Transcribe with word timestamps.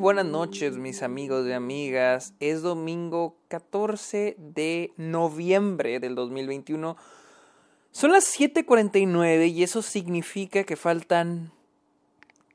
buenas 0.00 0.24
noches 0.24 0.78
mis 0.78 1.02
amigos 1.02 1.46
y 1.46 1.52
amigas. 1.52 2.32
Es 2.40 2.62
domingo 2.62 3.36
14 3.48 4.34
de 4.38 4.94
noviembre 4.96 6.00
del 6.00 6.14
2021. 6.14 6.96
Son 7.92 8.10
las 8.10 8.24
7:49 8.24 9.48
y 9.48 9.62
eso 9.62 9.82
significa 9.82 10.64
que 10.64 10.76
faltan 10.76 11.52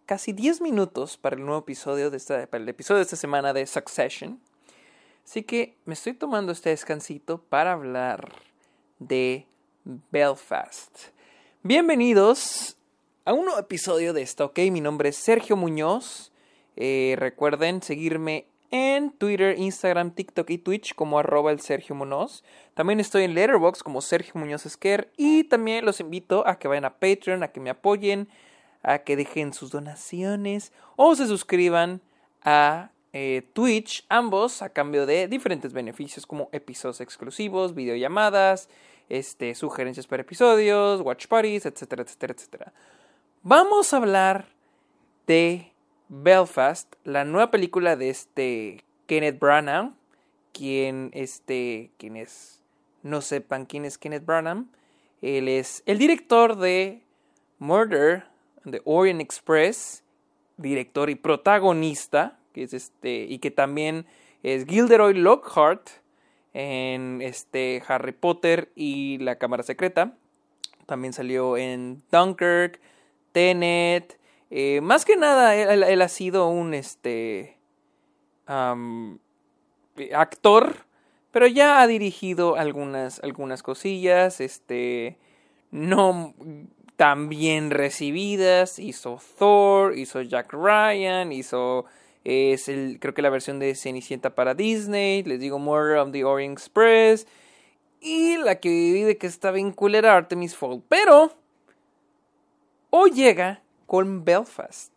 casi 0.07 0.33
10 0.33 0.59
minutos 0.61 1.17
para 1.17 1.35
el 1.35 1.45
nuevo 1.45 1.59
episodio 1.59 2.09
de 2.09 2.17
esta, 2.17 2.47
para 2.47 2.63
el 2.63 2.69
episodio 2.69 2.97
de 2.97 3.03
esta 3.03 3.15
semana 3.15 3.53
de 3.53 3.67
Succession. 3.67 4.39
Así 5.23 5.43
que 5.43 5.77
me 5.85 5.93
estoy 5.93 6.13
tomando 6.13 6.51
este 6.51 6.71
descansito 6.71 7.37
para 7.37 7.73
hablar 7.73 8.33
de 8.97 9.45
Belfast. 10.11 10.97
Bienvenidos 11.61 12.75
a 13.23 13.33
un 13.33 13.45
nuevo 13.45 13.59
episodio 13.59 14.13
de 14.13 14.23
esto, 14.23 14.45
¿ok? 14.45 14.57
Mi 14.71 14.81
nombre 14.81 15.09
es 15.09 15.17
Sergio 15.17 15.55
Muñoz. 15.55 16.31
Eh, 16.75 17.15
recuerden 17.17 17.81
seguirme 17.81 18.47
en 18.71 19.11
Twitter, 19.11 19.57
Instagram, 19.57 20.11
TikTok 20.11 20.49
y 20.49 20.57
Twitch 20.57 20.95
como 20.95 21.19
arroba 21.19 21.51
el 21.51 21.61
Sergio 21.61 21.95
Muñoz. 21.95 22.43
También 22.73 22.99
estoy 22.99 23.23
en 23.23 23.33
Letterboxd 23.33 23.81
como 23.81 24.01
Sergio 24.01 24.33
Muñoz 24.35 24.65
Esquer. 24.65 25.11
Y 25.17 25.45
también 25.45 25.85
los 25.85 25.99
invito 25.99 26.47
a 26.47 26.59
que 26.59 26.67
vayan 26.67 26.85
a 26.85 26.95
Patreon, 26.95 27.43
a 27.43 27.49
que 27.49 27.59
me 27.59 27.69
apoyen, 27.69 28.27
a 28.83 28.99
que 28.99 29.15
dejen 29.15 29.53
sus 29.53 29.71
donaciones 29.71 30.71
o 30.95 31.15
se 31.15 31.27
suscriban 31.27 32.01
a 32.43 32.91
eh, 33.13 33.43
Twitch, 33.53 34.05
ambos 34.09 34.61
a 34.61 34.69
cambio 34.69 35.05
de 35.05 35.27
diferentes 35.27 35.71
beneficios 35.71 36.25
como 36.25 36.49
episodios 36.51 36.99
exclusivos, 36.99 37.73
videollamadas, 37.73 38.69
este, 39.07 39.55
sugerencias 39.55 40.05
para 40.05 40.21
episodios, 40.21 41.01
watch 41.01 41.27
parties, 41.27 41.65
etcétera, 41.65 42.03
etcétera, 42.03 42.33
etcétera. 42.33 42.73
Vamos 43.41 43.93
a 43.93 43.97
hablar 43.97 44.47
de 45.27 45.71
Belfast, 46.09 46.93
la 47.03 47.25
nueva 47.25 47.51
película 47.51 47.95
de 47.95 48.09
este 48.09 48.83
Kenneth 49.07 49.39
Branagh, 49.39 49.93
quien 50.53 51.11
este, 51.13 51.91
quienes 51.97 52.63
no 53.03 53.21
sepan 53.21 53.65
quién 53.65 53.85
es 53.85 53.97
Kenneth 53.97 54.25
Branagh, 54.25 54.65
él 55.21 55.47
es 55.47 55.83
el 55.85 55.97
director 55.97 56.57
de 56.57 57.03
Murder, 57.59 58.25
de 58.63 58.81
Orient 58.85 59.21
Express, 59.21 60.03
director 60.57 61.09
y 61.09 61.15
protagonista, 61.15 62.39
que 62.53 62.63
es 62.63 62.73
este, 62.73 63.25
y 63.27 63.39
que 63.39 63.51
también 63.51 64.05
es 64.43 64.65
Gilderoy 64.65 65.13
Lockhart 65.13 65.89
en 66.53 67.21
este 67.21 67.83
Harry 67.87 68.13
Potter 68.13 68.71
y 68.75 69.17
la 69.17 69.37
Cámara 69.37 69.63
Secreta. 69.63 70.15
También 70.85 71.13
salió 71.13 71.57
en 71.57 72.03
Dunkirk, 72.11 72.79
Tenet. 73.31 74.19
Eh, 74.49 74.79
más 74.81 75.05
que 75.05 75.17
nada, 75.17 75.55
él, 75.55 76.01
ha 76.01 76.07
sido 76.07 76.47
un 76.49 76.73
este 76.73 77.57
actor, 80.13 80.75
pero 81.31 81.47
ya 81.47 81.81
ha 81.81 81.87
dirigido 81.87 82.55
algunas, 82.55 83.19
algunas 83.23 83.63
cosillas, 83.63 84.39
este, 84.39 85.17
no 85.71 86.33
tan 86.95 87.27
bien 87.29 87.71
recibidas. 87.71 88.79
Hizo 88.79 89.19
Thor, 89.37 89.97
hizo 89.97 90.21
Jack 90.21 90.53
Ryan, 90.53 91.31
hizo 91.31 91.85
es 92.23 92.69
el, 92.69 92.99
creo 92.99 93.13
que 93.13 93.21
la 93.21 93.29
versión 93.29 93.59
de 93.59 93.75
Cenicienta 93.75 94.33
para 94.33 94.55
Disney, 94.55 95.23
les 95.23 95.39
digo 95.39 95.59
Murder 95.59 95.97
of 95.97 96.11
the 96.11 96.23
Orient 96.23 96.57
Express 96.57 97.27
y 98.01 98.37
la 98.37 98.59
que 98.59 98.69
vive 98.69 99.17
que 99.17 99.27
está 99.27 99.51
bien 99.51 99.71
culera 99.71 100.15
Artemis 100.15 100.55
Fowl, 100.55 100.81
pero 100.87 101.31
Hoy 102.97 103.11
llega 103.11 103.61
con 103.85 104.25
Belfast, 104.25 104.91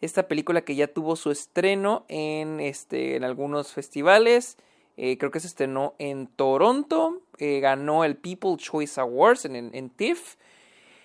esta 0.00 0.28
película 0.28 0.62
que 0.62 0.74
ya 0.74 0.88
tuvo 0.88 1.16
su 1.16 1.30
estreno 1.30 2.04
en, 2.08 2.60
este, 2.60 3.16
en 3.16 3.24
algunos 3.24 3.72
festivales. 3.72 4.56
Eh, 4.96 5.18
creo 5.18 5.30
que 5.30 5.40
se 5.40 5.46
estrenó 5.46 5.94
en 5.98 6.26
Toronto, 6.26 7.20
eh, 7.38 7.60
ganó 7.60 8.04
el 8.04 8.16
People 8.16 8.56
Choice 8.56 9.00
Awards 9.00 9.44
en, 9.44 9.74
en, 9.74 9.90
TIFF. 9.90 10.36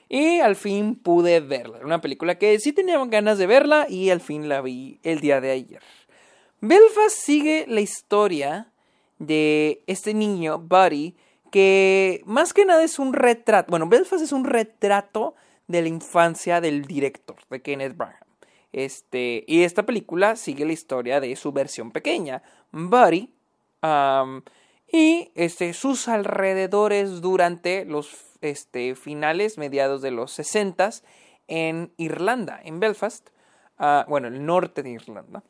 Y 0.07 0.39
al 0.39 0.57
fin 0.57 0.95
pude 0.95 1.39
verla. 1.39 1.79
Una 1.83 2.01
película 2.01 2.37
que 2.37 2.59
sí 2.59 2.73
tenía 2.73 3.03
ganas 3.05 3.37
de 3.37 3.47
verla 3.47 3.85
y 3.89 4.09
al 4.09 4.19
fin 4.19 4.49
la 4.49 4.61
vi 4.61 4.99
el 5.03 5.21
día 5.21 5.39
de 5.39 5.51
ayer. 5.51 5.81
Belfast 6.59 7.17
sigue 7.17 7.65
la 7.67 7.81
historia 7.81 8.71
de 9.19 9.83
este 9.87 10.13
niño, 10.13 10.59
Buddy, 10.59 11.15
que 11.49 12.21
más 12.25 12.53
que 12.53 12.65
nada 12.65 12.83
es 12.83 12.99
un 12.99 13.13
retrato. 13.13 13.69
Bueno, 13.69 13.87
Belfast 13.87 14.23
es 14.23 14.31
un 14.31 14.43
retrato 14.43 15.35
de 15.71 15.81
la 15.81 15.87
infancia 15.87 16.61
del 16.61 16.85
director, 16.85 17.37
de 17.49 17.61
Kenneth 17.61 17.95
Branagh. 17.95 18.25
Este, 18.73 19.43
y 19.47 19.63
esta 19.63 19.85
película 19.85 20.35
sigue 20.35 20.65
la 20.65 20.73
historia 20.73 21.19
de 21.19 21.35
su 21.35 21.51
versión 21.51 21.91
pequeña, 21.91 22.41
Buddy, 22.71 23.33
y 24.91 25.31
este, 25.35 25.73
sus 25.73 26.07
alrededores 26.07 27.21
durante 27.21 27.85
los 27.85 28.09
este, 28.41 28.95
finales, 28.95 29.57
mediados 29.57 30.01
de 30.01 30.11
los 30.11 30.31
60 30.31 30.91
en 31.47 31.91
Irlanda, 31.97 32.59
en 32.63 32.79
Belfast, 32.79 33.29
uh, 33.79 34.07
bueno, 34.07 34.27
el 34.27 34.45
norte 34.45 34.83
de 34.83 34.91
Irlanda, 34.91 35.43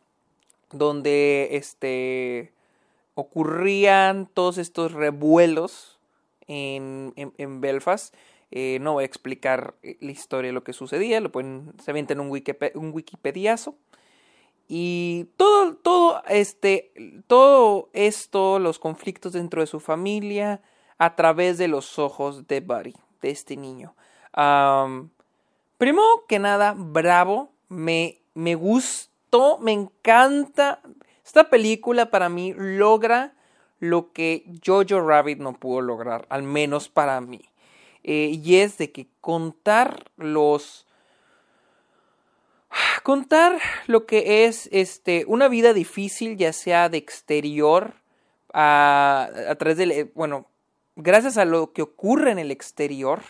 donde 0.72 1.50
este, 1.52 2.54
ocurrían 3.14 4.28
todos 4.34 4.58
estos 4.58 4.94
revuelos 4.94 6.00
en, 6.48 7.14
en 7.16 7.62
Belfast 7.62 8.16
eh, 8.52 8.80
no 8.82 8.94
voy 8.94 9.04
a 9.04 9.06
explicar 9.06 9.76
eh, 9.82 9.98
la 10.02 10.12
historia 10.12 10.50
de 10.50 10.54
lo 10.54 10.64
que 10.64 10.74
sucedía, 10.74 11.22
lo 11.22 11.32
pueden, 11.32 11.74
se 11.82 11.92
avienta 11.92 12.14
en 12.14 12.20
un, 12.20 12.28
un 12.76 12.92
wikipediazo. 12.94 13.76
Y 14.68 15.28
todo, 15.38 15.76
todo, 15.76 16.24
este, 16.30 16.94
todo 17.28 17.90
esto, 17.94 18.60
los 18.60 18.80
conflictos 18.80 19.34
dentro 19.34 19.62
de 19.62 19.68
su 19.68 19.80
familia, 19.80 20.62
a 20.98 21.16
través 21.16 21.58
de 21.58 21.68
los 21.68 21.98
ojos 21.98 22.48
de 22.48 22.62
Buddy, 22.62 22.94
de 23.22 23.32
este 23.32 23.58
niño. 23.58 23.96
primero 25.78 26.26
que 26.28 26.40
nada, 26.40 26.74
bravo, 26.78 27.52
me, 27.70 28.22
me 28.34 28.56
gustó, 28.56 29.58
me 29.60 29.72
encanta. 29.72 30.82
Esta 31.26 31.50
película 31.50 32.12
para 32.12 32.30
mí 32.30 32.54
logra 32.56 33.34
lo 33.80 34.12
que 34.14 34.46
Jojo 34.64 35.02
Rabbit 35.02 35.40
no 35.40 35.54
pudo 35.54 35.82
lograr, 35.82 36.28
al 36.30 36.44
menos 36.44 36.88
para 36.88 37.20
mí. 37.20 37.51
Eh, 38.04 38.40
y 38.44 38.56
es 38.56 38.78
de 38.80 38.92
que 38.92 39.08
contar 39.22 40.12
los 40.18 40.88
contar 43.04 43.60
lo 43.86 44.08
que 44.08 44.46
es 44.46 44.70
este 44.72 45.24
una 45.28 45.48
vida 45.48 45.74
difícil 45.74 46.36
ya 46.36 46.52
sea 46.52 46.90
de 46.90 46.98
exterior 46.98 47.94
a, 48.54 49.30
a 49.50 49.56
través 49.56 49.78
del 49.78 49.92
eh, 49.92 50.12
bueno 50.16 50.48
gracias 50.96 51.38
a 51.38 51.46
lo 51.46 51.74
que 51.74 51.84
ocurre 51.84 52.32
en 52.32 52.40
el 52.40 52.50
exterior 52.50 53.22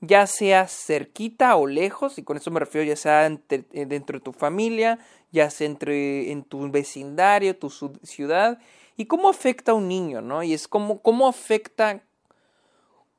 ya 0.00 0.26
sea 0.26 0.66
cerquita 0.66 1.56
o 1.56 1.66
lejos 1.66 2.16
y 2.16 2.22
con 2.22 2.38
eso 2.38 2.50
me 2.50 2.60
refiero 2.60 2.86
ya 2.86 2.96
sea 2.96 3.26
eh, 3.26 3.86
dentro 3.86 4.18
de 4.18 4.24
tu 4.24 4.32
familia 4.32 4.98
ya 5.30 5.50
sea 5.50 5.66
entre 5.66 6.30
en 6.30 6.42
tu 6.44 6.70
vecindario 6.70 7.54
tu 7.54 7.68
ciudad 8.02 8.58
y 8.96 9.04
cómo 9.04 9.28
afecta 9.28 9.72
a 9.72 9.74
un 9.74 9.88
niño 9.88 10.22
no 10.22 10.42
y 10.42 10.54
es 10.54 10.68
como 10.68 11.02
cómo 11.02 11.28
afecta 11.28 12.02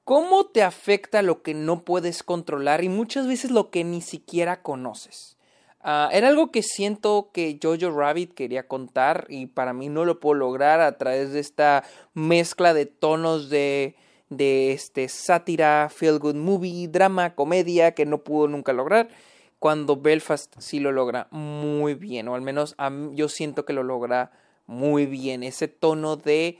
¿Cómo 0.03 0.47
te 0.47 0.63
afecta 0.63 1.21
lo 1.21 1.43
que 1.43 1.53
no 1.53 1.85
puedes 1.85 2.23
controlar 2.23 2.83
y 2.83 2.89
muchas 2.89 3.27
veces 3.27 3.51
lo 3.51 3.69
que 3.69 3.83
ni 3.83 4.01
siquiera 4.01 4.63
conoces? 4.63 5.37
Ah, 5.79 6.09
era 6.11 6.27
algo 6.27 6.51
que 6.51 6.63
siento 6.63 7.29
que 7.33 7.59
Jojo 7.61 7.91
Rabbit 7.91 8.33
quería 8.33 8.67
contar 8.67 9.25
y 9.29 9.47
para 9.47 9.73
mí 9.73 9.89
no 9.89 10.05
lo 10.05 10.19
puedo 10.19 10.35
lograr 10.35 10.81
a 10.81 10.97
través 10.97 11.31
de 11.33 11.39
esta 11.39 11.83
mezcla 12.13 12.73
de 12.73 12.87
tonos 12.87 13.49
de, 13.49 13.95
de 14.29 14.73
este, 14.73 15.07
sátira, 15.07 15.89
feel 15.89 16.19
good 16.19 16.35
movie, 16.35 16.87
drama, 16.87 17.35
comedia 17.35 17.93
que 17.93 18.05
no 18.05 18.23
pudo 18.23 18.47
nunca 18.47 18.73
lograr. 18.73 19.09
Cuando 19.59 19.97
Belfast 19.97 20.55
sí 20.59 20.79
lo 20.79 20.91
logra 20.91 21.27
muy 21.29 21.93
bien, 21.93 22.27
o 22.27 22.33
al 22.33 22.41
menos 22.41 22.75
yo 23.13 23.29
siento 23.29 23.65
que 23.65 23.73
lo 23.73 23.83
logra 23.83 24.31
muy 24.65 25.05
bien. 25.05 25.43
Ese 25.43 25.67
tono 25.67 26.15
de 26.15 26.57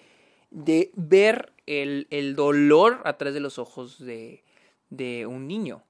de 0.51 0.91
ver 0.95 1.53
el, 1.71 2.07
el 2.09 2.35
dolor 2.35 3.01
a 3.05 3.17
través 3.17 3.33
de 3.33 3.39
los 3.39 3.59
ojos 3.59 3.99
de, 3.99 4.43
de 4.89 5.25
un 5.25 5.47
niño. 5.47 5.83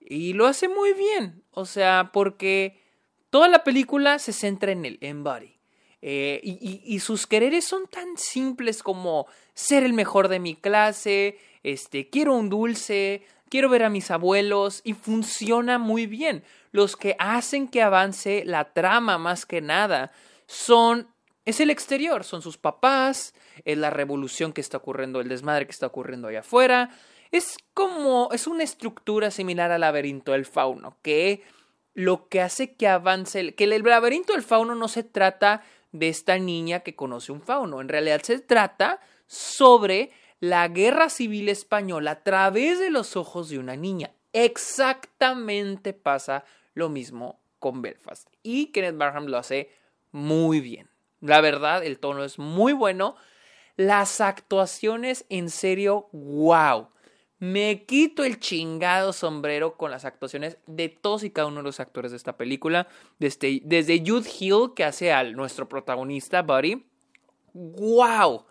Y 0.00 0.32
lo 0.32 0.46
hace 0.46 0.68
muy 0.68 0.92
bien, 0.94 1.42
o 1.50 1.66
sea, 1.66 2.10
porque 2.12 2.80
toda 3.30 3.48
la 3.48 3.64
película 3.64 4.18
se 4.18 4.32
centra 4.32 4.72
en 4.72 4.84
él, 4.84 4.98
en. 5.00 5.24
Eh, 6.00 6.40
y, 6.44 6.80
y, 6.84 7.00
sus 7.00 7.26
quereres 7.26 7.64
son 7.64 7.88
tan 7.88 8.16
simples 8.16 8.84
como 8.84 9.26
ser 9.52 9.82
el 9.82 9.92
mejor 9.92 10.28
de 10.28 10.38
mi 10.38 10.54
clase, 10.54 11.38
este, 11.64 12.08
quiero 12.08 12.34
un 12.34 12.48
dulce, 12.48 13.24
quiero 13.48 13.68
ver 13.68 13.82
a 13.82 13.90
mis 13.90 14.12
abuelos 14.12 14.80
y 14.84 14.92
funciona 14.94 15.78
muy 15.78 16.06
bien. 16.06 16.44
Los 16.70 16.96
que 16.96 17.16
hacen 17.18 17.66
que 17.66 17.82
avance 17.82 18.44
la 18.44 18.72
trama 18.72 19.18
más 19.18 19.44
que 19.44 19.60
nada 19.60 20.12
son 20.46 21.08
es 21.48 21.60
el 21.60 21.70
exterior, 21.70 22.24
son 22.24 22.42
sus 22.42 22.58
papás, 22.58 23.32
es 23.64 23.78
la 23.78 23.88
revolución 23.88 24.52
que 24.52 24.60
está 24.60 24.76
ocurriendo, 24.76 25.18
el 25.22 25.30
desmadre 25.30 25.64
que 25.64 25.72
está 25.72 25.86
ocurriendo 25.86 26.28
allá 26.28 26.40
afuera. 26.40 26.90
Es 27.30 27.56
como, 27.72 28.28
es 28.32 28.46
una 28.46 28.64
estructura 28.64 29.30
similar 29.30 29.70
al 29.70 29.80
laberinto 29.80 30.32
del 30.32 30.44
fauno, 30.44 30.98
que 31.00 31.42
lo 31.94 32.28
que 32.28 32.42
hace 32.42 32.74
que 32.74 32.86
avance, 32.86 33.54
que 33.54 33.64
el 33.64 33.82
laberinto 33.82 34.34
del 34.34 34.42
fauno 34.42 34.74
no 34.74 34.88
se 34.88 35.04
trata 35.04 35.62
de 35.90 36.10
esta 36.10 36.38
niña 36.38 36.80
que 36.80 36.94
conoce 36.94 37.32
un 37.32 37.40
fauno, 37.40 37.80
en 37.80 37.88
realidad 37.88 38.20
se 38.22 38.40
trata 38.40 39.00
sobre 39.26 40.10
la 40.40 40.68
guerra 40.68 41.08
civil 41.08 41.48
española 41.48 42.10
a 42.10 42.22
través 42.24 42.78
de 42.78 42.90
los 42.90 43.16
ojos 43.16 43.48
de 43.48 43.58
una 43.58 43.74
niña. 43.74 44.12
Exactamente 44.34 45.94
pasa 45.94 46.44
lo 46.74 46.90
mismo 46.90 47.40
con 47.58 47.80
Belfast. 47.80 48.28
Y 48.42 48.66
Kenneth 48.66 48.98
Barham 48.98 49.28
lo 49.28 49.38
hace 49.38 49.70
muy 50.12 50.60
bien. 50.60 50.87
La 51.20 51.40
verdad, 51.40 51.84
el 51.84 51.98
tono 51.98 52.24
es 52.24 52.38
muy 52.38 52.72
bueno. 52.72 53.16
Las 53.76 54.20
actuaciones, 54.20 55.24
en 55.28 55.50
serio, 55.50 56.08
wow. 56.12 56.88
Me 57.40 57.84
quito 57.86 58.24
el 58.24 58.40
chingado 58.40 59.12
sombrero 59.12 59.76
con 59.76 59.92
las 59.92 60.04
actuaciones 60.04 60.58
de 60.66 60.88
todos 60.88 61.22
y 61.22 61.30
cada 61.30 61.46
uno 61.46 61.58
de 61.58 61.64
los 61.64 61.78
actores 61.78 62.10
de 62.10 62.16
esta 62.16 62.36
película. 62.36 62.88
Desde, 63.18 63.60
desde 63.64 64.02
Jude 64.04 64.28
Hill, 64.38 64.72
que 64.74 64.84
hace 64.84 65.12
al 65.12 65.34
nuestro 65.34 65.68
protagonista, 65.68 66.42
Buddy. 66.42 66.84
¡Wow! 67.52 68.46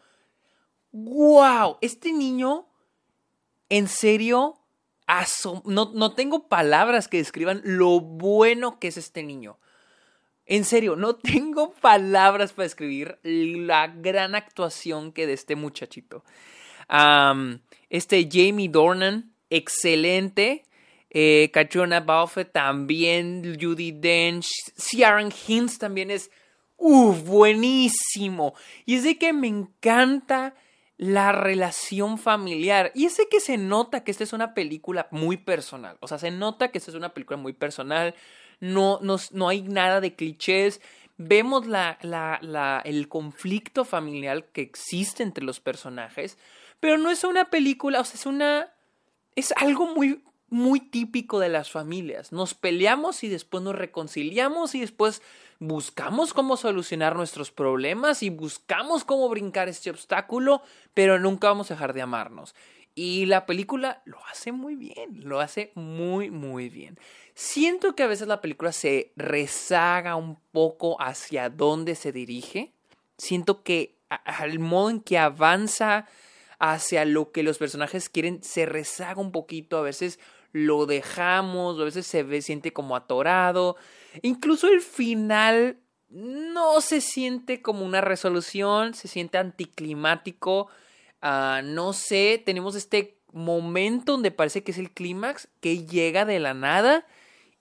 ¡Wow! 0.91 1.77
Este 1.81 2.13
niño, 2.13 2.67
en 3.69 3.87
serio, 3.89 4.61
no, 5.65 5.91
no 5.93 6.15
tengo 6.15 6.47
palabras 6.47 7.07
que 7.07 7.17
describan 7.17 7.61
lo 7.63 7.99
bueno 7.99 8.79
que 8.79 8.87
es 8.87 8.97
este 8.97 9.23
niño. 9.23 9.59
En 10.47 10.65
serio, 10.65 10.95
no 10.95 11.15
tengo 11.17 11.73
palabras 11.73 12.53
para 12.53 12.63
describir 12.63 13.19
la 13.23 13.87
gran 13.87 14.33
actuación 14.33 15.11
que 15.11 15.27
de 15.27 15.33
este 15.33 15.55
muchachito 15.55 16.23
este 17.89 18.27
Jamie 18.31 18.69
Dornan, 18.69 19.31
excelente. 19.49 20.63
Eh, 21.09 21.49
Katrina 21.53 22.05
también, 22.51 23.57
Judy 23.59 23.91
Dench, 23.91 24.47
Ciaran 24.75 25.31
Hinds 25.47 25.79
también 25.79 26.11
es 26.11 26.29
¡Uf! 26.75 27.23
buenísimo. 27.23 28.53
Y 28.85 28.95
es 28.95 29.03
de 29.03 29.17
que 29.17 29.33
me 29.33 29.47
encanta 29.47 30.53
la 30.97 31.31
relación 31.31 32.17
familiar. 32.17 32.91
Y 32.93 33.05
es 33.05 33.17
de 33.17 33.27
que 33.29 33.39
se 33.39 33.57
nota 33.57 34.03
que 34.03 34.11
esta 34.11 34.23
es 34.23 34.33
una 34.33 34.53
película 34.53 35.07
muy 35.11 35.37
personal. 35.37 35.97
O 36.01 36.07
sea, 36.07 36.19
se 36.19 36.29
nota 36.29 36.69
que 36.69 36.77
esta 36.77 36.91
es 36.91 36.97
una 36.97 37.13
película 37.13 37.37
muy 37.37 37.53
personal. 37.53 38.13
No, 38.59 38.99
no, 39.01 39.49
hay 39.49 39.61
nada 39.61 40.01
de 40.01 40.15
clichés. 40.15 40.81
Vemos 41.17 41.67
la, 41.67 41.97
la, 42.01 42.81
el 42.85 43.07
conflicto 43.07 43.85
familiar 43.85 44.45
que 44.45 44.61
existe 44.61 45.23
entre 45.23 45.43
los 45.43 45.59
personajes. 45.59 46.37
Pero 46.79 46.97
no 46.97 47.09
es 47.09 47.23
una 47.23 47.49
película, 47.49 48.01
o 48.01 48.03
sea, 48.03 48.15
es 48.15 48.25
una... 48.25 48.73
Es 49.35 49.53
algo 49.55 49.93
muy, 49.93 50.23
muy 50.49 50.79
típico 50.79 51.39
de 51.39 51.49
las 51.49 51.69
familias. 51.69 52.31
Nos 52.31 52.53
peleamos 52.53 53.23
y 53.23 53.29
después 53.29 53.63
nos 53.63 53.75
reconciliamos 53.75 54.75
y 54.75 54.79
después 54.79 55.21
buscamos 55.59 56.33
cómo 56.33 56.57
solucionar 56.57 57.15
nuestros 57.15 57.51
problemas 57.51 58.23
y 58.23 58.29
buscamos 58.29 59.03
cómo 59.03 59.27
brincar 59.29 59.67
este 59.69 59.89
obstáculo, 59.89 60.61
pero 60.93 61.19
nunca 61.19 61.49
vamos 61.49 61.69
a 61.69 61.73
dejar 61.73 61.93
de 61.93 62.01
amarnos. 62.01 62.55
Y 62.99 63.27
la 63.27 63.45
película 63.45 64.01
lo 64.05 64.17
hace 64.25 64.51
muy 64.51 64.73
bien, 64.73 65.21
lo 65.23 65.39
hace 65.39 65.71
muy, 65.75 66.31
muy 66.31 66.67
bien. 66.67 66.97
Siento 67.35 67.95
que 67.95 68.01
a 68.01 68.07
veces 68.07 68.27
la 68.27 68.41
película 68.41 68.71
se 68.71 69.13
rezaga 69.15 70.15
un 70.15 70.39
poco 70.51 70.99
hacia 70.99 71.51
dónde 71.51 71.93
se 71.93 72.11
dirige. 72.11 72.73
Siento 73.19 73.61
que 73.61 73.99
al 74.09 74.57
modo 74.57 74.89
en 74.89 75.01
que 75.01 75.19
avanza 75.19 76.07
hacia 76.57 77.05
lo 77.05 77.31
que 77.31 77.43
los 77.43 77.59
personajes 77.59 78.09
quieren 78.09 78.41
se 78.41 78.65
rezaga 78.65 79.21
un 79.21 79.31
poquito, 79.31 79.77
a 79.77 79.83
veces 79.83 80.19
lo 80.51 80.87
dejamos, 80.87 81.79
a 81.79 81.83
veces 81.83 82.07
se 82.07 82.41
siente 82.41 82.73
como 82.73 82.95
atorado, 82.95 83.77
incluso 84.23 84.69
el 84.69 84.81
final 84.81 85.77
no 86.09 86.81
se 86.81 87.01
siente 87.01 87.61
como 87.61 87.85
una 87.85 88.01
resolución, 88.01 88.95
se 88.95 89.07
siente 89.07 89.37
anticlimático, 89.37 90.67
uh, 91.27 91.61
no 91.63 91.93
sé, 91.93 92.41
tenemos 92.45 92.75
este 92.75 93.17
momento 93.33 94.13
donde 94.13 94.31
parece 94.31 94.63
que 94.63 94.71
es 94.71 94.77
el 94.77 94.91
clímax, 94.91 95.47
que 95.59 95.85
llega 95.85 96.25
de 96.25 96.39
la 96.39 96.53
nada 96.53 97.05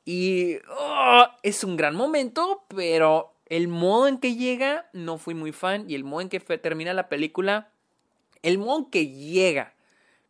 y 0.04 0.56
oh, 0.70 1.26
es 1.42 1.64
un 1.64 1.76
gran 1.76 1.94
momento, 1.96 2.64
pero 2.68 3.34
el 3.46 3.68
modo 3.68 4.08
en 4.08 4.18
que 4.18 4.36
llega 4.36 4.88
no 4.92 5.18
fui 5.18 5.34
muy 5.34 5.52
fan 5.52 5.88
y 5.88 5.94
el 5.94 6.04
modo 6.04 6.22
en 6.22 6.28
que 6.28 6.40
termina 6.40 6.94
la 6.94 7.08
película 7.08 7.70
el 8.42 8.58
modo 8.58 8.90
que 8.90 9.08
llega, 9.08 9.74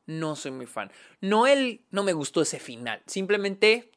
no 0.07 0.37
soy 0.37 0.51
muy 0.51 0.67
fan. 0.67 0.91
No 1.21 1.47
el, 1.47 1.83
no 1.91 2.03
me 2.03 2.15
gustó 2.15 2.41
ese 2.41 2.59
final. 2.59 3.03
Simplemente, 3.07 3.91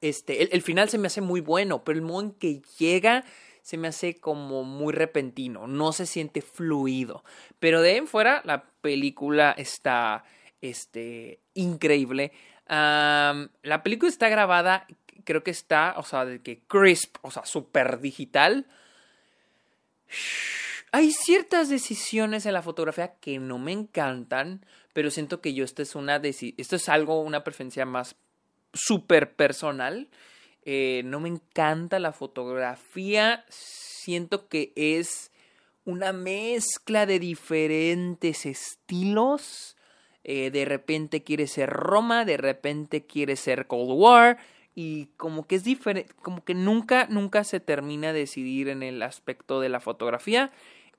este, 0.00 0.54
el, 0.54 0.62
final 0.62 0.88
se 0.88 0.96
me 0.96 1.08
hace 1.08 1.20
muy 1.20 1.42
bueno, 1.42 1.84
pero 1.84 1.98
el 1.98 2.04
modo 2.04 2.22
en 2.22 2.30
que 2.32 2.62
llega 2.78 3.24
se 3.62 3.76
me 3.76 3.88
hace 3.88 4.20
como 4.20 4.64
muy 4.64 4.92
repentino. 4.92 5.66
No 5.66 5.92
se 5.92 6.06
siente 6.06 6.42
fluido. 6.42 7.24
Pero 7.58 7.80
de 7.80 7.90
ahí 7.90 7.96
en 7.96 8.08
fuera, 8.08 8.42
la 8.44 8.64
película 8.80 9.52
está, 9.56 10.24
este, 10.60 11.40
increíble. 11.54 12.32
la 12.68 13.80
película 13.82 14.10
está 14.10 14.28
grabada, 14.28 14.86
creo 15.24 15.42
que 15.42 15.50
está, 15.50 15.94
o 15.96 16.02
sea, 16.02 16.24
de 16.24 16.40
que 16.40 16.60
crisp, 16.66 17.16
o 17.22 17.30
sea, 17.30 17.44
súper 17.46 18.00
digital. 18.00 18.66
Hay 20.90 21.12
ciertas 21.12 21.68
decisiones 21.68 22.44
en 22.44 22.52
la 22.52 22.62
fotografía 22.62 23.14
que 23.14 23.38
no 23.38 23.58
me 23.58 23.72
encantan, 23.72 24.66
pero 24.92 25.10
siento 25.10 25.40
que 25.40 25.54
yo 25.54 25.64
esta 25.64 25.82
es 25.82 25.94
una 25.94 26.16
esto 26.16 26.76
es 26.76 26.88
algo, 26.88 27.22
una 27.22 27.44
preferencia 27.44 27.86
más 27.86 28.16
súper 28.74 29.34
personal. 29.34 30.08
Eh, 30.64 31.02
no 31.04 31.20
me 31.20 31.28
encanta 31.28 31.98
la 31.98 32.12
fotografía, 32.12 33.44
siento 33.48 34.48
que 34.48 34.72
es 34.76 35.32
una 35.84 36.12
mezcla 36.12 37.06
de 37.06 37.18
diferentes 37.18 38.46
estilos. 38.46 39.76
Eh, 40.24 40.50
de 40.50 40.64
repente 40.64 41.24
quiere 41.24 41.46
ser 41.48 41.70
Roma, 41.70 42.24
de 42.24 42.36
repente 42.36 43.06
quiere 43.06 43.34
ser 43.36 43.66
Cold 43.66 43.90
War 43.90 44.38
y 44.74 45.06
como 45.16 45.46
que 45.46 45.56
es 45.56 45.64
diferente, 45.64 46.14
como 46.22 46.44
que 46.44 46.54
nunca, 46.54 47.06
nunca 47.10 47.42
se 47.42 47.58
termina 47.58 48.12
de 48.12 48.20
decidir 48.20 48.68
en 48.68 48.84
el 48.84 49.02
aspecto 49.02 49.60
de 49.60 49.68
la 49.68 49.80
fotografía 49.80 50.52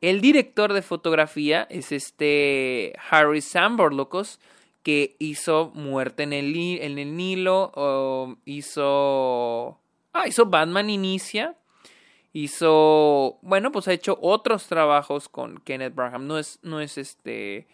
el 0.03 0.19
director 0.19 0.73
de 0.73 0.81
fotografía 0.81 1.65
es 1.69 1.93
este 1.93 2.91
Harry 3.09 3.39
Samborlocos, 3.39 4.41
que 4.83 5.15
hizo 5.17 5.71
Muerte 5.73 6.23
en 6.23 6.33
el, 6.33 6.55
en 6.55 6.99
el 6.99 7.15
Nilo, 7.15 8.37
hizo... 8.45 9.79
Ah, 10.11 10.27
hizo 10.27 10.45
Batman 10.45 10.89
Inicia, 10.89 11.55
hizo... 12.33 13.39
Bueno, 13.41 13.71
pues 13.71 13.87
ha 13.87 13.93
hecho 13.93 14.19
otros 14.21 14.67
trabajos 14.67 15.29
con 15.29 15.59
Kenneth 15.59 15.95
Branham. 15.95 16.27
No 16.27 16.37
es, 16.37 16.59
no 16.61 16.81
es 16.81 16.97
este... 16.97 17.67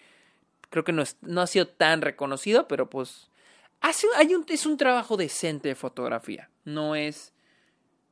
Creo 0.70 0.84
que 0.84 0.92
no, 0.92 1.01
es, 1.01 1.18
no 1.22 1.42
ha 1.42 1.48
sido 1.48 1.68
tan 1.68 2.01
reconocido, 2.01 2.68
pero 2.68 2.89
pues... 2.89 3.30
Hace, 3.82 4.08
hay 4.18 4.36
un, 4.36 4.46
es 4.48 4.66
un 4.66 4.78
trabajo 4.78 5.18
decente 5.18 5.70
de 5.70 5.75
fotografía. 5.75 6.50
No 6.63 6.96
es... 6.96 7.34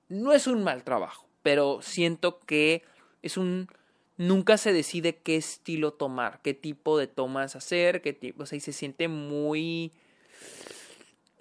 No 0.10 0.34
es 0.34 0.48
un 0.48 0.64
mal 0.64 0.84
trabajo, 0.84 1.28
pero 1.44 1.82
siento 1.82 2.40
que 2.40 2.84
es 3.22 3.38
un 3.38 3.70
nunca 4.18 4.58
se 4.58 4.74
decide 4.74 5.18
qué 5.18 5.38
estilo 5.38 5.94
tomar, 5.94 6.42
qué 6.42 6.54
tipo 6.54 6.98
de 6.98 7.08
tomas 7.08 7.56
hacer, 7.56 8.02
qué 8.02 8.14
tipo, 8.14 8.44
o 8.44 8.46
sea, 8.46 8.58
y 8.58 8.62
se 8.62 8.74
siente 8.74 9.08
muy 9.08 9.92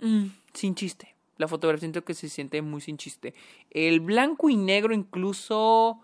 mm, 0.01 0.27
sin 0.55 0.75
chiste. 0.75 1.15
La 1.39 1.49
fotografía 1.49 1.81
siento 1.81 2.05
que 2.05 2.15
se 2.15 2.29
siente 2.29 2.63
muy 2.63 2.81
sin 2.81 2.97
chiste. 2.97 3.35
El 3.71 4.01
blanco 4.01 4.49
y 4.49 4.57
negro 4.57 4.95
incluso 4.95 6.01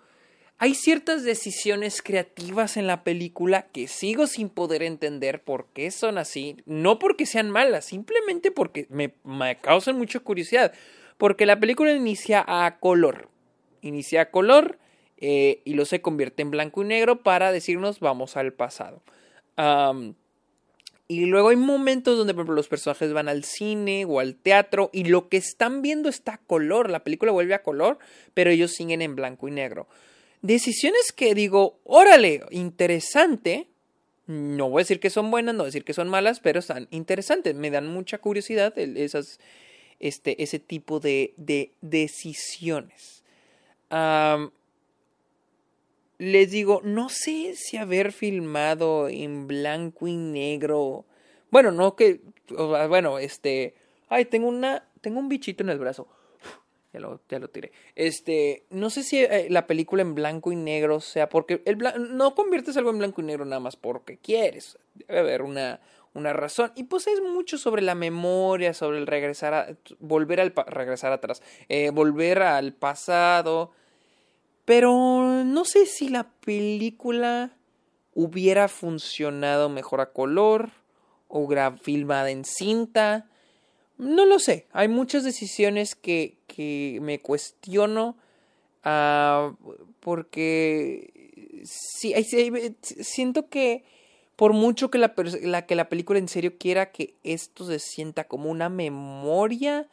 hay 0.58 0.74
ciertas 0.74 1.24
decisiones 1.24 2.02
creativas 2.02 2.76
en 2.76 2.86
la 2.86 3.02
película 3.02 3.62
que 3.72 3.88
sigo 3.88 4.26
sin 4.26 4.48
poder 4.48 4.82
entender 4.82 5.42
por 5.42 5.66
qué 5.72 5.90
son 5.90 6.18
así. 6.18 6.58
No 6.66 6.98
porque 6.98 7.26
sean 7.26 7.50
malas, 7.50 7.86
simplemente 7.86 8.50
porque 8.50 8.86
me, 8.90 9.14
me 9.24 9.58
causan 9.58 9.98
mucha 9.98 10.20
curiosidad. 10.20 10.72
Porque 11.16 11.46
la 11.46 11.58
película 11.58 11.92
inicia 11.92 12.44
a 12.46 12.78
color. 12.78 13.28
Inicia 13.80 14.20
a 14.20 14.30
color 14.30 14.78
eh, 15.24 15.62
y 15.64 15.74
lo 15.74 15.84
se 15.84 16.02
convierte 16.02 16.42
en 16.42 16.50
blanco 16.50 16.82
y 16.82 16.84
negro 16.84 17.22
para 17.22 17.52
decirnos 17.52 18.00
vamos 18.00 18.36
al 18.36 18.52
pasado. 18.52 19.02
y 21.06 21.26
luego 21.26 21.50
hay 21.50 21.56
momentos 21.56 22.18
donde, 22.18 22.34
por 22.34 22.40
ejemplo, 22.40 22.56
los 22.56 22.66
personajes 22.66 23.12
van 23.12 23.28
al 23.28 23.44
cine 23.44 24.04
o 24.04 24.18
al 24.18 24.34
teatro 24.34 24.90
y 24.92 25.04
lo 25.04 25.28
que 25.28 25.36
están 25.36 25.80
viendo 25.80 26.08
está 26.08 26.34
a 26.34 26.38
color. 26.38 26.90
La 26.90 27.04
película 27.04 27.30
vuelve 27.30 27.54
a 27.54 27.62
color, 27.62 28.00
pero 28.34 28.50
ellos 28.50 28.72
siguen 28.72 29.00
en 29.00 29.14
blanco 29.14 29.46
y 29.46 29.52
negro. 29.52 29.86
Decisiones 30.40 31.12
que 31.12 31.36
digo, 31.36 31.78
órale, 31.84 32.42
interesante. 32.50 33.68
No 34.26 34.70
voy 34.70 34.80
a 34.80 34.84
decir 34.84 34.98
que 34.98 35.10
son 35.10 35.30
buenas, 35.30 35.54
no 35.54 35.58
voy 35.58 35.66
a 35.66 35.72
decir 35.72 35.84
que 35.84 35.94
son 35.94 36.08
malas, 36.08 36.40
pero 36.40 36.58
están 36.58 36.88
interesantes. 36.90 37.54
Me 37.54 37.70
dan 37.70 37.86
mucha 37.86 38.18
curiosidad 38.18 38.74
este, 38.76 40.42
ese 40.42 40.58
tipo 40.58 40.98
de, 40.98 41.34
de 41.36 41.74
decisiones 41.80 43.22
les 46.22 46.52
digo, 46.52 46.80
no 46.84 47.08
sé 47.08 47.56
si 47.56 47.78
haber 47.78 48.12
filmado 48.12 49.08
en 49.08 49.48
blanco 49.48 50.06
y 50.06 50.14
negro. 50.14 51.04
Bueno, 51.50 51.72
no 51.72 51.96
que. 51.96 52.20
bueno, 52.48 53.18
este. 53.18 53.74
Ay, 54.08 54.26
tengo 54.26 54.46
una. 54.46 54.86
Tengo 55.00 55.18
un 55.18 55.28
bichito 55.28 55.64
en 55.64 55.70
el 55.70 55.80
brazo. 55.80 56.06
Ya 56.92 57.00
lo, 57.00 57.22
ya 57.26 57.38
lo 57.38 57.48
tiré. 57.48 57.72
Este, 57.96 58.66
no 58.68 58.90
sé 58.90 59.02
si 59.02 59.24
eh, 59.24 59.46
la 59.48 59.66
película 59.66 60.02
en 60.02 60.14
blanco 60.14 60.52
y 60.52 60.56
negro 60.56 61.00
sea 61.00 61.30
porque 61.30 61.62
el 61.64 61.78
no 61.78 62.34
conviertes 62.34 62.76
algo 62.76 62.90
en 62.90 62.98
blanco 62.98 63.22
y 63.22 63.24
negro 63.24 63.46
nada 63.46 63.60
más 63.60 63.76
porque 63.76 64.18
quieres. 64.18 64.78
Debe 64.94 65.20
haber 65.20 65.40
una, 65.40 65.80
una 66.12 66.34
razón. 66.34 66.70
Y 66.76 66.84
pues 66.84 67.06
es 67.06 67.20
mucho 67.22 67.56
sobre 67.56 67.80
la 67.80 67.94
memoria, 67.94 68.74
sobre 68.74 68.98
el 68.98 69.06
regresar 69.08 69.54
a. 69.54 69.76
volver 69.98 70.38
al. 70.38 70.52
regresar 70.66 71.12
atrás. 71.12 71.42
Eh, 71.68 71.90
volver 71.90 72.42
al 72.42 72.74
pasado. 72.74 73.72
Pero 74.64 75.44
no 75.44 75.64
sé 75.64 75.86
si 75.86 76.08
la 76.08 76.30
película 76.30 77.56
hubiera 78.14 78.68
funcionado 78.68 79.68
mejor 79.68 80.00
a 80.00 80.12
color 80.12 80.70
o 81.28 81.48
filmada 81.82 82.30
en 82.30 82.44
cinta. 82.44 83.28
No 83.98 84.26
lo 84.26 84.38
sé. 84.38 84.66
Hay 84.72 84.88
muchas 84.88 85.24
decisiones 85.24 85.94
que, 85.94 86.38
que 86.46 86.98
me 87.02 87.20
cuestiono. 87.20 88.16
Uh, 88.84 89.56
porque 90.00 91.62
sí, 91.64 92.12
siento 93.00 93.48
que 93.48 93.84
por 94.34 94.52
mucho 94.52 94.90
que 94.90 94.98
la, 94.98 95.14
la, 95.42 95.66
que 95.66 95.76
la 95.76 95.88
película 95.88 96.18
en 96.18 96.26
serio 96.26 96.58
quiera 96.58 96.90
que 96.90 97.14
esto 97.22 97.64
se 97.64 97.78
sienta 97.78 98.24
como 98.24 98.50
una 98.50 98.68
memoria, 98.68 99.88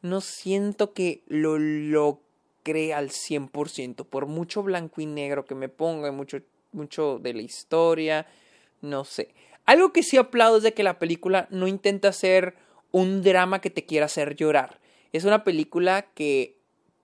no 0.00 0.22
siento 0.22 0.94
que 0.94 1.22
lo 1.26 1.58
logre 1.58 2.31
al 2.94 3.10
100%. 3.10 4.06
Por 4.06 4.26
mucho 4.26 4.62
blanco 4.62 5.00
y 5.00 5.06
negro 5.06 5.44
que 5.44 5.54
me 5.54 5.68
ponga, 5.68 6.12
mucho, 6.12 6.38
mucho 6.72 7.18
de 7.18 7.34
la 7.34 7.42
historia, 7.42 8.26
no 8.80 9.04
sé. 9.04 9.34
Algo 9.64 9.92
que 9.92 10.02
sí 10.02 10.16
aplaudo 10.16 10.58
es 10.58 10.62
de 10.62 10.74
que 10.74 10.82
la 10.82 10.98
película 10.98 11.46
no 11.50 11.66
intenta 11.66 12.12
ser 12.12 12.54
un 12.90 13.22
drama 13.22 13.60
que 13.60 13.70
te 13.70 13.84
quiera 13.84 14.06
hacer 14.06 14.36
llorar. 14.36 14.80
Es 15.12 15.24
una 15.24 15.44
película 15.44 16.06
que, 16.14 16.56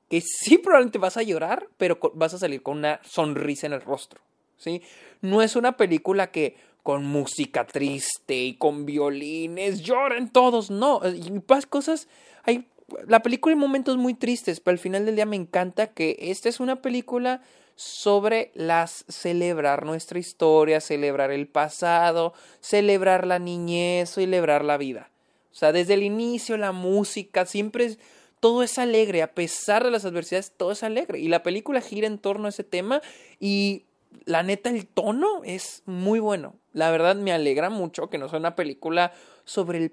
que 0.09 0.21
sí 0.21 0.59
probablemente 0.59 0.99
vas 0.99 1.17
a 1.17 1.23
llorar, 1.23 1.69
pero 1.77 1.99
vas 2.15 2.35
a 2.35 2.39
salir 2.39 2.63
con 2.63 2.79
una 2.79 3.01
sonrisa 3.05 3.67
en 3.67 3.75
el 3.75 3.81
rostro. 3.81 4.21
¿sí? 4.57 4.83
No 5.21 5.43
es 5.43 5.57
una 5.57 5.77
película 5.77 6.31
que 6.31 6.57
con 6.83 7.05
música 7.05 7.67
triste 7.67 8.35
y 8.35 8.55
con 8.55 8.87
violines 8.87 9.83
lloren 9.83 10.31
todos, 10.31 10.71
no. 10.71 11.01
Y 11.07 11.43
más 11.47 11.67
cosas, 11.67 12.09
hay 12.45 12.67
la 13.07 13.21
película 13.21 13.55
hay 13.55 13.61
momentos 13.61 13.97
muy 13.97 14.15
tristes, 14.15 14.61
pero 14.61 14.73
al 14.73 14.79
final 14.79 15.05
del 15.07 15.17
día 15.17 15.27
me 15.27 15.37
encanta 15.37 15.89
que 15.89 16.17
esta 16.21 16.49
es 16.49 16.61
una 16.61 16.83
película 16.83 17.43
sobre 17.77 18.51
las 18.55 19.05
celebrar 19.09 19.87
nuestra 19.87 20.19
historia, 20.19 20.81
celebrar 20.81 21.31
el 21.31 21.47
pasado, 21.47 22.35
celebrar 22.61 23.27
la 23.27 23.39
niñez, 23.39 24.11
celebrar 24.11 24.65
la 24.65 24.77
vida. 24.77 25.11
O 25.53 25.55
sea, 25.55 25.73
desde 25.73 25.95
el 25.95 26.03
inicio 26.03 26.57
la 26.57 26.73
música 26.73 27.47
siempre 27.47 27.85
es, 27.85 27.99
todo 28.41 28.63
es 28.63 28.79
alegre, 28.79 29.23
a 29.23 29.33
pesar 29.33 29.85
de 29.85 29.91
las 29.91 30.05
adversidades, 30.05 30.53
todo 30.57 30.73
es 30.73 30.83
alegre. 30.83 31.21
Y 31.21 31.29
la 31.29 31.43
película 31.43 31.81
gira 31.81 32.07
en 32.07 32.19
torno 32.19 32.47
a 32.47 32.51
ese 32.51 32.65
tema 32.65 33.01
y 33.39 33.85
la 34.25 34.43
neta 34.43 34.71
el 34.71 34.87
tono 34.87 35.43
es 35.45 35.83
muy 35.87 36.21
bueno. 36.21 36.55
La 36.73 36.91
verdad 36.91 37.17
me 37.17 37.33
alegra 37.33 37.71
mucho 37.71 38.11
que 38.11 38.19
no 38.19 38.29
sea 38.29 38.39
una 38.39 38.57
película 38.57 39.13
sobre 39.45 39.79
el 39.79 39.93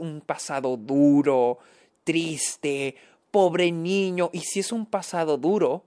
un 0.00 0.20
pasado 0.20 0.76
duro, 0.76 1.58
triste, 2.04 2.96
pobre 3.30 3.72
niño. 3.72 4.30
Y 4.32 4.40
si 4.40 4.60
es 4.60 4.72
un 4.72 4.86
pasado 4.86 5.36
duro, 5.36 5.84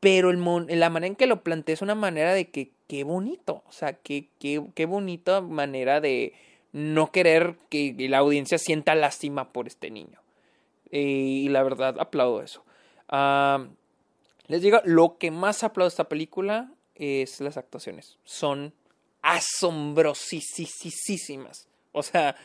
pero 0.00 0.30
el 0.30 0.80
la 0.80 0.90
manera 0.90 1.08
en 1.08 1.16
que 1.16 1.26
lo 1.26 1.42
plantea 1.42 1.74
es 1.74 1.82
una 1.82 1.94
manera 1.94 2.34
de 2.34 2.50
que 2.50 2.72
qué 2.88 3.04
bonito. 3.04 3.62
O 3.68 3.72
sea, 3.72 3.92
qué, 3.92 4.28
qué, 4.38 4.62
qué 4.74 4.86
bonita 4.86 5.40
manera 5.40 6.00
de 6.00 6.32
no 6.72 7.12
querer 7.12 7.56
que 7.68 7.94
la 8.08 8.18
audiencia 8.18 8.58
sienta 8.58 8.94
lástima 8.94 9.52
por 9.52 9.66
este 9.66 9.90
niño. 9.90 10.18
y 10.90 11.48
la 11.48 11.62
verdad, 11.62 11.96
aplaudo 12.00 12.42
eso. 12.42 12.64
les 14.48 14.62
digo, 14.62 14.80
lo 14.84 15.18
que 15.18 15.30
más 15.30 15.64
aplaudo 15.64 15.88
esta 15.88 16.08
película 16.08 16.72
es 16.94 17.40
las 17.40 17.56
actuaciones. 17.56 18.18
Son 18.24 18.74
asombrosísimas. 19.22 21.68
O 21.92 22.02
sea, 22.02 22.36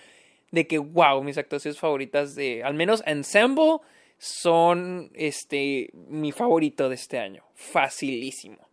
de 0.52 0.68
que, 0.68 0.78
wow, 0.78 1.24
mis 1.24 1.38
actuaciones 1.38 1.80
favoritas 1.80 2.36
de, 2.36 2.64
al 2.64 2.74
menos 2.74 3.04
Ensemble, 3.06 3.80
son, 4.18 5.12
este, 5.14 5.90
mi 5.94 6.32
favorito 6.32 6.90
de 6.90 6.96
este 6.96 7.20
año. 7.20 7.44
Facilísimo. 7.54 8.68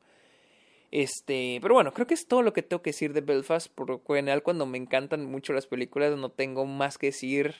Este, 0.91 1.59
pero 1.61 1.75
bueno, 1.75 1.93
creo 1.93 2.07
que 2.07 2.15
es 2.15 2.29
todo 2.29 2.43
lo 2.43 2.53
que 2.53 2.63
tengo 2.63 2.81
que 2.81 2.91
decir 2.91 3.13
de 3.13 3.21
Belfast. 3.21 3.69
Por 3.69 4.01
general, 4.07 4.43
cuando 4.43 4.65
me 4.65 4.79
encantan 4.79 5.25
mucho 5.25 5.53
las 5.53 5.67
películas, 5.67 6.17
no 6.17 6.31
tengo 6.31 6.67
más 6.67 6.99
que 6.99 7.07
decir, 7.07 7.57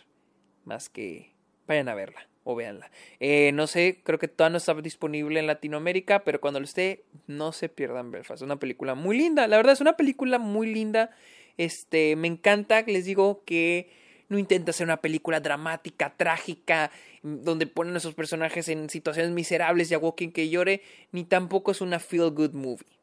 más 0.65 0.89
que 0.89 1.35
vayan 1.67 1.89
a 1.89 1.95
verla 1.95 2.29
o 2.45 2.55
véanla. 2.55 2.91
Eh, 3.21 3.51
no 3.53 3.67
sé, 3.67 4.01
creo 4.05 4.19
que 4.19 4.29
todavía 4.29 4.53
no 4.53 4.59
está 4.59 4.75
disponible 4.75 5.41
en 5.41 5.47
Latinoamérica, 5.47 6.23
pero 6.25 6.41
cuando 6.41 6.61
lo 6.61 6.65
esté, 6.65 7.05
no 7.27 7.53
se 7.53 7.69
pierdan 7.69 8.11
Belfast. 8.13 8.39
Es 8.39 8.43
una 8.43 8.59
película 8.61 8.95
muy 8.95 9.19
linda, 9.19 9.49
la 9.49 9.57
verdad 9.57 9.73
es 9.73 9.81
una 9.81 9.97
película 9.97 10.39
muy 10.39 10.73
linda. 10.73 11.11
Este, 11.57 12.17
me 12.17 12.29
encanta, 12.29 12.83
les 12.83 13.05
digo 13.05 13.43
que 13.45 13.91
no 14.29 14.39
intenta 14.39 14.73
ser 14.73 14.87
una 14.87 15.01
película 15.01 15.41
dramática, 15.41 16.15
trágica, 16.17 16.91
donde 17.23 17.67
ponen 17.67 17.95
a 17.95 17.99
esos 17.99 18.15
personajes 18.15 18.69
en 18.69 18.89
situaciones 18.91 19.33
miserables 19.33 19.91
y 19.91 19.95
a 19.95 20.01
quien 20.17 20.33
que 20.33 20.49
llore, 20.49 20.83
ni 21.13 21.25
tampoco 21.25 21.71
es 21.73 21.81
una 21.81 21.99
feel 21.99 22.31
good 22.31 22.53
movie 22.53 22.95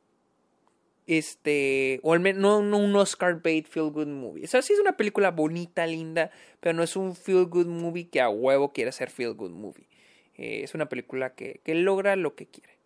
este, 1.08 2.00
o 2.04 2.14
al 2.14 2.20
menos 2.20 2.64
no, 2.64 2.78
un 2.78 2.96
Oscar 2.96 3.42
bait 3.42 3.68
feel 3.68 3.90
good 3.90 4.08
movie. 4.08 4.46
O 4.46 4.48
sea, 4.48 4.62
sí 4.62 4.74
es 4.74 4.80
una 4.80 4.96
película 4.96 5.32
bonita, 5.32 5.86
linda, 5.86 6.32
pero 6.60 6.74
no 6.74 6.84
es 6.84 6.96
un 6.96 7.16
feel 7.16 7.46
good 7.46 7.66
movie 7.66 8.08
que 8.08 8.22
a 8.22 8.30
huevo 8.30 8.72
quiere 8.72 8.92
ser 8.92 9.10
feel 9.10 9.34
good 9.34 9.52
movie. 9.52 9.88
Eh, 10.38 10.62
es 10.64 10.74
una 10.74 10.88
película 10.88 11.34
que, 11.34 11.60
que, 11.64 11.76
logra 11.76 12.16
lo 12.16 12.36
que 12.36 12.46
quiere. 12.46 12.78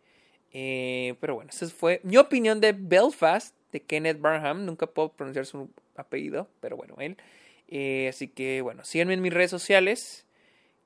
Eh, 0.54 1.16
pero 1.20 1.36
bueno, 1.36 1.52
esa 1.52 1.68
fue 1.68 2.00
mi 2.04 2.18
opinión 2.18 2.62
de 2.62 2.74
Belfast, 2.74 3.56
de 3.72 3.82
Kenneth 3.82 4.20
Barham. 4.20 4.66
Nunca 4.66 4.88
puedo 4.88 5.10
pronunciar 5.10 5.46
su 5.46 5.70
apellido, 5.96 6.48
pero 6.62 6.78
bueno, 6.78 6.96
él. 7.00 7.18
Eh, 7.68 8.08
así 8.10 8.28
que 8.28 8.62
bueno, 8.62 8.84
síganme 8.84 9.14
en 9.14 9.22
mis 9.22 9.34
redes 9.34 9.52
sociales. 9.52 10.26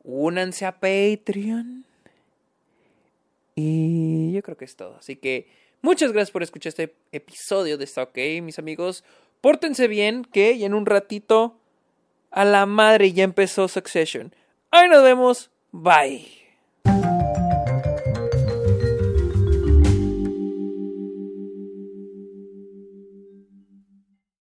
Únanse 0.03 0.65
a 0.65 0.79
Patreon. 0.79 1.86
Y 3.55 4.31
yo 4.31 4.41
creo 4.41 4.57
que 4.57 4.65
es 4.65 4.75
todo. 4.75 4.95
Así 4.98 5.15
que 5.15 5.48
Muchas 5.81 6.12
gracias 6.12 6.31
por 6.31 6.43
escuchar 6.43 6.71
este 6.71 6.93
episodio 7.13 7.77
de 7.77 7.86
Está 7.86 8.03
OK, 8.03 8.17
mis 8.43 8.59
amigos. 8.59 9.05
Pórtense 9.39 9.88
bien, 9.88 10.25
que 10.25 10.51
y 10.51 10.65
en 10.65 10.74
un 10.74 10.86
ratito 10.86 11.57
a 12.31 12.43
la 12.43 12.65
madre 12.65 13.13
ya 13.13 13.24
empezó 13.24 13.69
Succession. 13.69 14.36
Ahí 14.71 14.89
nos 14.89 15.03
vemos. 15.03 15.51
Bye. 15.71 16.27